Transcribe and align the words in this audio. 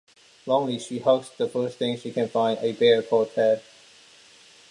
Lonely, 0.47 0.79
she 0.79 0.97
hugs 0.97 1.29
the 1.29 1.47
first 1.47 1.77
thing 1.77 1.95
she 1.95 2.11
can 2.11 2.27
find, 2.27 2.57
a 2.59 2.71
bear 2.71 3.03
called 3.03 3.35
Ted. 3.35 3.61